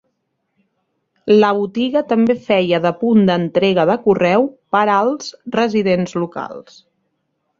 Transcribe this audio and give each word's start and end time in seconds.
La 1.41 1.49
botiga 1.57 2.01
també 2.13 2.35
feia 2.47 2.79
de 2.87 2.93
punt 3.03 3.21
d'entrega 3.29 3.85
de 3.91 3.97
correu 4.07 4.49
per 4.77 4.83
als 4.97 5.31
residents 5.59 6.17
locals. 6.25 6.83